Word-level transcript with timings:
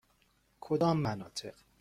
کدام 0.61 0.97
مناطق؟ 0.97 1.53